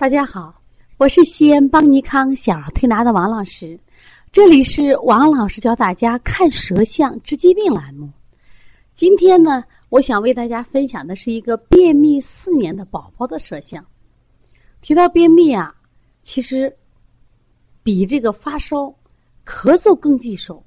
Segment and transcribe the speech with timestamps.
[0.00, 0.54] 大家好，
[0.96, 3.78] 我是西安邦尼康小儿推拿的王老师，
[4.32, 8.08] 这里是王老师教大家看舌象治疾病栏目。
[8.94, 13.84] 今天呢，我想为大家分享的是一个便秘四年的宝宝的舌象。
[14.80, 15.74] 提到便秘啊，
[16.22, 16.74] 其实
[17.82, 18.86] 比这个发烧、
[19.44, 20.64] 咳嗽更棘手。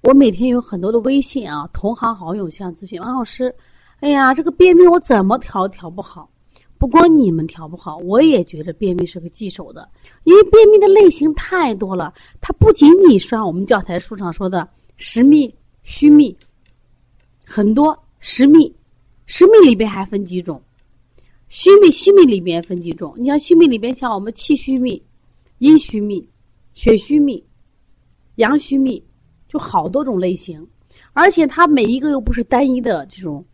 [0.00, 3.54] 我每天有很多的微信啊，同行好友向咨询王老师，
[3.98, 6.29] 哎呀，这个便秘我怎么调调不好？
[6.80, 9.86] 不光你们调不好，我也觉得便秘是个棘手的，
[10.24, 12.14] 因为便秘的类型太多了。
[12.40, 16.34] 它不仅仅说我们教材书上说的实秘、虚秘，
[17.44, 18.74] 很多实秘，
[19.26, 20.58] 实秘里边还分几种，
[21.50, 23.12] 虚秘、虚秘里边分几种。
[23.18, 25.02] 你像虚秘里边，像我们气虚秘、
[25.58, 26.26] 阴虚秘、
[26.72, 27.44] 血虚秘、
[28.36, 29.04] 阳虚秘，
[29.50, 30.66] 就好多种类型，
[31.12, 33.44] 而且它每一个又不是单一的这种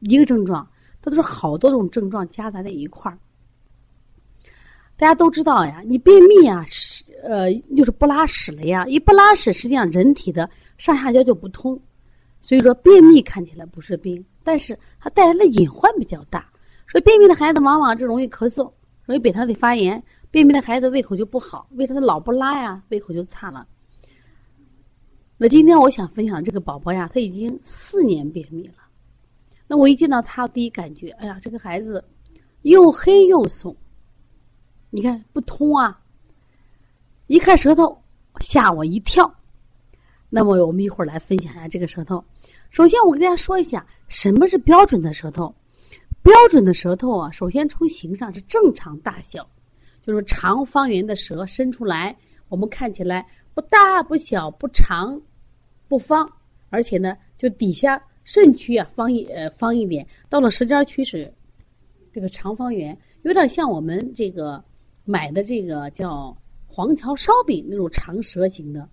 [0.00, 0.68] 一个症状。
[1.06, 3.16] 它都是好多种症状夹杂在一块儿。
[4.96, 8.84] 大家都知道呀，你便秘啊，是呃，就是不拉屎了呀。
[8.88, 11.80] 一不拉屎，实际上人体的上下焦就不通，
[12.40, 16.44] 所以说便秘看起来不是病，但是它带来的隐患比较大。
[16.88, 18.68] 所以便秘的孩子往往就容易咳嗽，
[19.04, 20.02] 容易扁桃体发炎。
[20.32, 22.82] 便秘的孩子胃口就不好，为啥他老不拉呀？
[22.88, 23.64] 胃口就差了。
[25.36, 28.85] 那今天我想分享这个宝宝呀，他已经四年便秘了。
[29.68, 32.04] 那我一见到他，第一感觉，哎呀，这个孩子
[32.62, 33.76] 又黑又怂，
[34.90, 36.00] 你看不通啊！
[37.26, 38.00] 一看舌头，
[38.38, 39.28] 吓我一跳。
[40.30, 42.24] 那么我们一会儿来分享一下这个舌头。
[42.70, 45.52] 首先，我跟大家说一下什么是标准的舌头。
[46.22, 49.48] 标准的舌头啊，首先从形上是正常大小，
[50.02, 52.16] 就是长方圆的舌伸出来，
[52.48, 55.20] 我们看起来不大不小，不长
[55.88, 56.28] 不方，
[56.70, 58.00] 而且呢，就底下。
[58.26, 61.32] 肾区啊，方一呃方一点，到了舌尖区是
[62.12, 64.62] 这个长方圆，有点像我们这个
[65.04, 68.88] 买的这个叫黄桥烧饼那种长舌型的。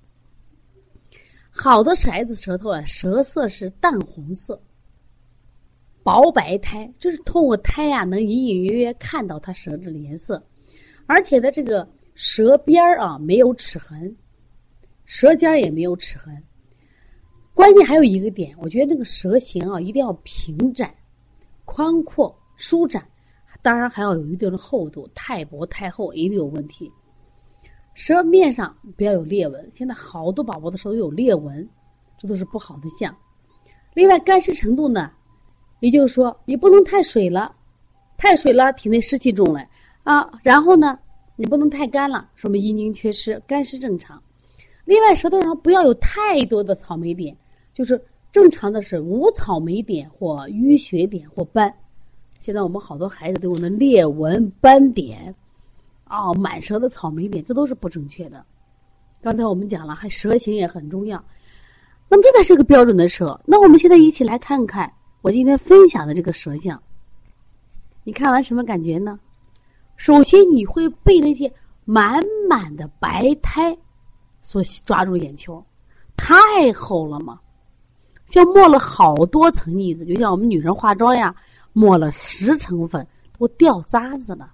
[1.49, 4.61] 好的孩子舌头啊，舌色是淡红色，
[6.03, 10.41] 薄白苔，就是通过苔呀能隐隐约约看到它舌质的颜色，
[11.07, 14.15] 而且它这个舌边儿啊没有齿痕，
[15.05, 16.43] 舌尖也没有齿痕。
[17.53, 20.93] 关键还有一个点，我觉得那个舌形啊，一定要平展、
[21.65, 23.05] 宽阔、舒展，
[23.61, 26.91] 当然还要有一定的厚度，太薄太厚一定有问题。
[27.93, 31.67] 舌面上不要有裂纹，现在好多宝宝的舌头有裂纹，
[32.17, 33.15] 这都是不好的象。
[33.93, 35.11] 另外，干湿程度呢，
[35.79, 37.55] 也就是说，你不能太水了，
[38.17, 39.63] 太水了，体内湿气重了
[40.01, 40.27] 啊。
[40.41, 40.97] 然后呢，
[41.35, 44.19] 你不能太干了，说明阴经缺失，干湿正常。
[44.85, 47.37] 另外，舌头上不要有太多的草莓点。
[47.73, 48.01] 就是
[48.31, 51.73] 正常的是无草莓点或淤血点或斑，
[52.39, 55.33] 现在我们好多孩子都有那裂纹斑点，
[56.05, 58.45] 啊，满舌的草莓点，这都是不正确的。
[59.21, 61.23] 刚才我们讲了，还舌形也很重要。
[62.09, 63.39] 那么这才是个标准的舌。
[63.45, 64.91] 那我们现在一起来看看
[65.21, 66.81] 我今天分享的这个舌象。
[68.03, 69.19] 你看完什么感觉呢？
[69.95, 71.51] 首先你会被那些
[71.85, 72.19] 满
[72.49, 73.77] 满的白苔
[74.41, 75.63] 所抓住眼球，
[76.17, 76.33] 太
[76.73, 77.39] 厚了嘛？
[78.33, 81.35] 就抹了好多层腻子，就像我们女人化妆呀，
[81.71, 83.07] 抹了十层粉
[83.37, 84.51] 都掉渣子了，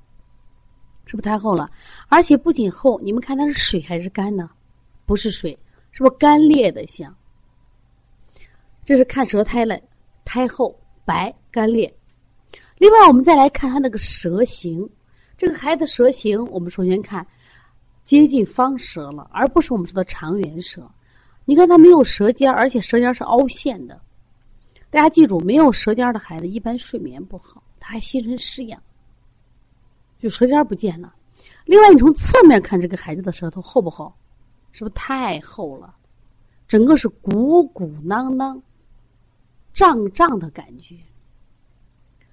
[1.06, 1.72] 是不是太厚了？
[2.10, 4.50] 而且不仅厚，你们看它是水还是干呢？
[5.06, 5.58] 不是水，
[5.92, 7.16] 是不是干裂的像？
[8.84, 9.80] 这是看舌苔了，
[10.26, 11.96] 苔厚白干裂。
[12.80, 14.90] 另外，我们再来看它那个舌形，
[15.38, 17.26] 这个孩子舌形，我们首先看
[18.04, 20.86] 接近方舌了，而不是我们说的长圆舌。
[21.50, 24.00] 你看他没有舌尖，而且舌尖是凹陷的。
[24.92, 28.80] 大家记住，没有舌尖的孩子一般睡眠不好，他还心神失养，
[30.20, 31.12] 就舌尖不见了。
[31.66, 34.14] 另外，你从侧面看这个孩子的舌头厚不厚？
[34.74, 35.96] 是不是太厚了？
[36.68, 38.62] 整个是鼓鼓囊囊、
[39.74, 40.98] 胀胀的感觉。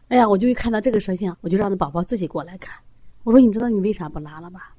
[0.08, 2.76] 哎呀，我就一看到这个舌象，我就让那宝宝自己过来看。
[3.24, 4.74] 我说：“你知道你为啥不拉了吧？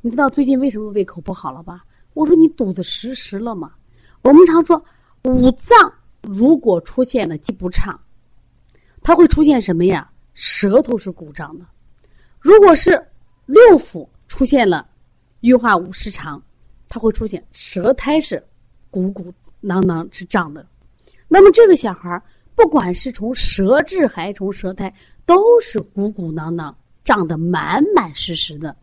[0.00, 1.84] 你知道最近为什么胃口不好了吧？”
[2.14, 3.74] 我说你堵得实实了吗？
[4.26, 4.84] 我们常说
[5.22, 5.78] 五脏
[6.20, 7.96] 如果出现了气不畅，
[9.00, 10.10] 它会出现什么呀？
[10.34, 11.64] 舌头是鼓胀的。
[12.40, 13.00] 如果是
[13.46, 14.84] 六腑出现了
[15.42, 16.42] 运化五失常，
[16.88, 18.44] 它会出现舌苔是
[18.90, 20.66] 鼓鼓囊囊是胀的。
[21.28, 22.20] 那么这个小孩
[22.56, 24.92] 不管是从舌质还是从舌苔，
[25.24, 28.76] 都是鼓鼓囊囊胀得满满实实的，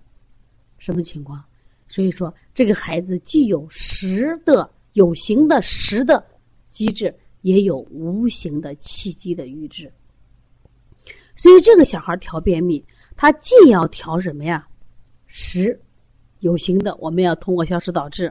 [0.78, 1.44] 什么情况？
[1.90, 6.26] 所以说，这个孩子既有实的有形的实的
[6.70, 9.92] 机制，也有无形的气机的瘀滞。
[11.36, 12.84] 所以这个小孩调便秘，
[13.16, 14.68] 他既要调什么呀？
[15.28, 15.80] 食，
[16.40, 18.28] 有形的，我们要通过消食导致；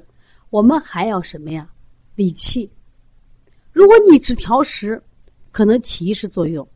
[0.51, 1.69] 我们还要什么呀？
[2.15, 2.71] 理气。
[3.73, 5.03] 如果你只调食，
[5.51, 6.67] 可能起一时作用。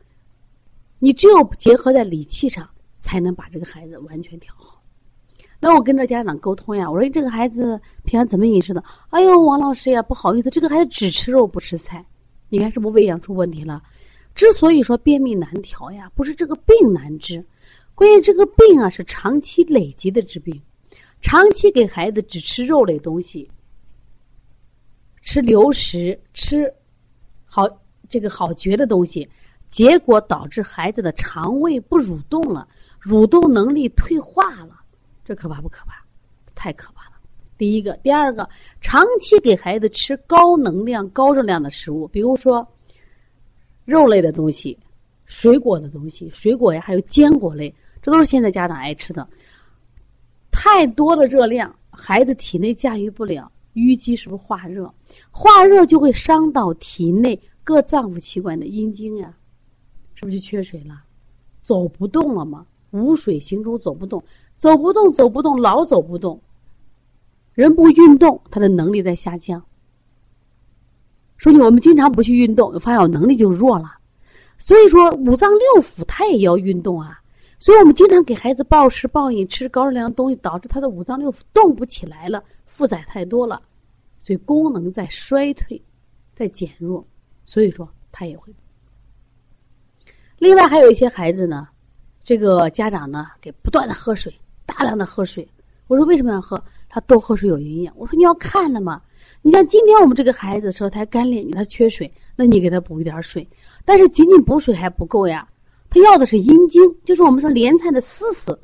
[0.98, 4.75] 你只有结合在理气上，才能把这个孩子完全调好。
[5.58, 8.82] 那我跟这家长沟通呀，我说你这个孩子平常怎么饮食的？
[9.10, 12.04] 哎呦，王老师呀，不好意思，这个孩子只吃肉不吃菜，
[12.48, 13.82] 你看是不是喂养出问题了？
[14.34, 17.42] 之所以说便秘难调呀，不是这个病难治，
[17.94, 20.60] 关键这个病啊是长期累积的治病，
[21.22, 23.50] 长期给孩子只吃肉类东西，
[25.22, 26.70] 吃流食，吃
[27.46, 27.66] 好
[28.10, 29.26] 这个好嚼的东西，
[29.68, 32.68] 结果导致孩子的肠胃不蠕动了，
[33.02, 34.82] 蠕动能力退化了，
[35.26, 36.02] 这可怕不可怕？
[36.54, 37.16] 太可怕了！
[37.58, 38.48] 第一个，第二个，
[38.80, 42.66] 长期给孩子吃高能量、高热量的食物，比如说。
[43.84, 44.76] 肉类的东西，
[45.26, 49.24] 水果的东西，水果呀，还有坚果类，这都是现在家长爱吃的。
[50.50, 54.92] 太多的热量，孩子体内驾驭不了，淤积是不是化热？
[55.30, 59.32] 化热就会伤到体内各脏腑器官的阴经呀，
[60.16, 61.04] 是不是就缺水了？
[61.62, 62.66] 走不动了吗？
[62.90, 64.20] 无水行走，走不动，
[64.56, 66.40] 走不动，走不动，老走不动。
[67.54, 69.62] 人不运动，他的能力在下降。
[71.36, 73.92] 说你我们经常不去运动，发现我能力就弱了。
[74.58, 77.20] 所以说五脏六腑它也要运动啊。
[77.58, 83.60] 所以我们经常给孩子暴食暴饮，吃高热量的东西，导致他的五脏六腑动不起来了，负载太多了，
[84.18, 85.80] 所以功能在衰退，
[86.34, 87.06] 在减弱。
[87.44, 88.54] 所以说他也会。
[90.38, 91.66] 另外还有一些孩子呢，
[92.22, 94.34] 这个家长呢给不断的喝水，
[94.76, 95.46] 大量的喝水。
[95.86, 96.62] 我说为什么要喝？
[96.88, 97.94] 他多喝水有营养。
[97.96, 99.00] 我说你要看了嘛？
[99.40, 103.46] 你像今天我们这个孩子舌苔干裂，他缺水，那你给他补一点水。
[103.84, 105.48] 但是仅仅补水还不够呀，
[105.88, 108.58] 他要的是阴精，就是我们说莲菜的丝丝，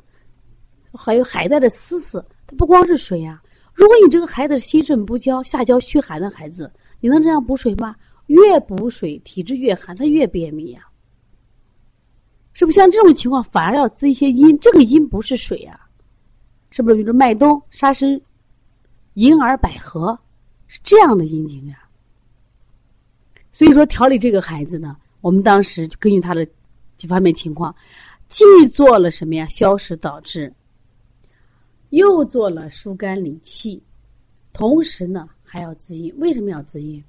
[0.91, 3.41] 还有海带的丝丝，它不光是水呀。
[3.73, 7.95] 如果你这个孩子心肾不交、下焦虚寒的孩子，你能这样补水吗？
[8.27, 10.81] 越补水，体质越寒，他越便秘呀。
[12.53, 14.57] 是不是像这种情况，反而要滋一些阴？
[14.59, 15.79] 这个阴不是水呀，
[16.73, 16.95] 是不是？
[16.95, 18.19] 比如说麦冬、沙参、
[19.13, 20.17] 银耳、百合。
[20.65, 21.77] 是这样的阴经呀，
[23.51, 26.47] 所以说调理这个孩子呢，我们当时就根据他的
[26.97, 27.75] 几方面情况，
[28.27, 30.51] 既做了什么呀消食导致，
[31.91, 33.83] 又做了疏肝理气，
[34.51, 36.11] 同时呢还要滋阴。
[36.17, 37.03] 为什么要滋阴？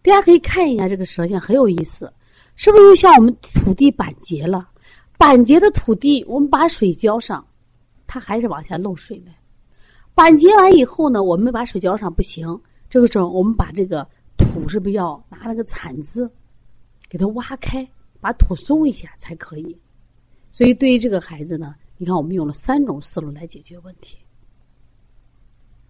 [0.00, 2.10] 大家可以看一下这个舌象，很有意思，
[2.54, 4.66] 是不是又像我们土地板结了？
[5.18, 7.46] 板结的土地，我们把水浇上，
[8.16, 9.30] 它还是往下漏水的。
[10.14, 12.58] 板结完以后呢，我们把水浇上不行。
[12.88, 14.08] 这个时候，我们把这个
[14.38, 16.30] 土是不是要拿那个铲子
[17.10, 17.86] 给它挖开，
[18.18, 19.78] 把土松一下才可以。
[20.50, 24.16] 所以，对于这个孩子呢，你看我们用了三种思路来解决问题。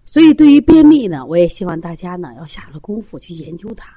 [0.04, 3.96] 所以，对于便秘呢，我也希望大家呢要下了功夫去研究它。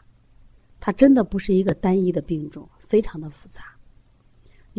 [0.79, 3.63] 它真的不是一个单一的病种，非常的复杂。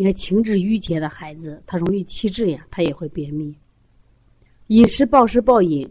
[0.00, 3.54] 你看，情志郁结的孩子，他容易气滞呀，他也会便秘。
[4.68, 5.86] 饮食暴食暴饮。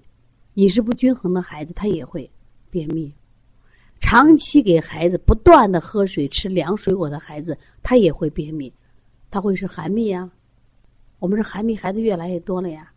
[0.55, 2.27] 饮食不均衡的孩子，他也会
[2.71, 3.13] 便秘；
[3.99, 8.73] 长期给孩子不断的喝水、吃凉水果的孩子，他也会便秘。
[9.29, 10.27] 他会是寒秘呀？
[11.19, 12.91] 我们说寒秘孩子越来越多了呀。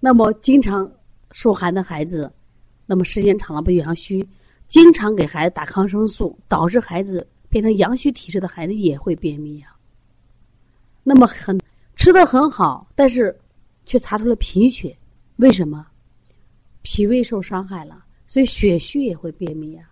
[0.00, 0.90] 那么经常
[1.30, 2.32] 受寒的孩子，
[2.86, 4.26] 那么时间长了不阳虚，
[4.66, 9.66] 经常给孩子打抗生素，导致孩子变成阳虚体质的孩子也会便秘呀。
[11.02, 11.60] 那么很
[11.96, 13.38] 吃的很好，但是
[13.84, 14.96] 却查出了贫血，
[15.36, 15.86] 为什么？
[16.80, 19.84] 脾胃受伤害了，所以血虚也会便秘啊。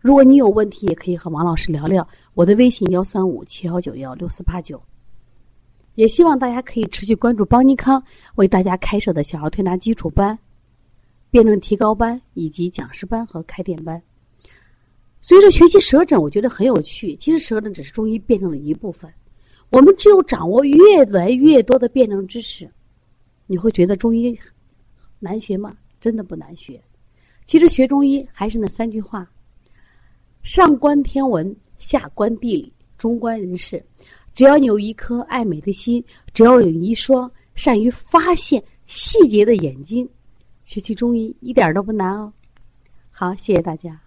[0.00, 2.06] 如果你有问题，也可以和王老师聊聊。
[2.34, 4.82] 我的微信幺三五七幺九幺六四八九。
[5.94, 8.02] 也希望大家可以持续关注邦尼康
[8.34, 10.36] 为大家开设的小儿推拿基础班、
[11.30, 14.02] 辩证提高班以及讲师班和开店班。
[15.26, 17.16] 随着学习舌诊，我觉得很有趣。
[17.16, 19.10] 其实舌诊只是中医辩证的一部分。
[19.70, 22.70] 我们只有掌握越来越多的辩证知识，
[23.46, 24.38] 你会觉得中医
[25.18, 25.74] 难学吗？
[25.98, 26.78] 真的不难学，
[27.46, 29.26] 其实学中医还是那三句话：
[30.42, 33.82] 上观天文，下观地理，中观人事。
[34.34, 36.04] 只要你有一颗爱美的心，
[36.34, 40.06] 只要有一双善于发现细节的眼睛，
[40.66, 42.30] 学习中医一点都不难哦。
[43.10, 44.03] 好，谢谢大家。